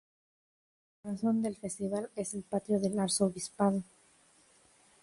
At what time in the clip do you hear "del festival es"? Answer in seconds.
1.43-2.33